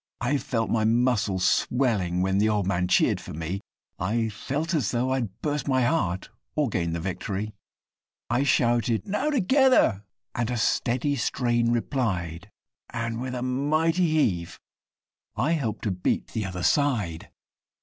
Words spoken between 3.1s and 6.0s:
for me, I felt as though I'd burst my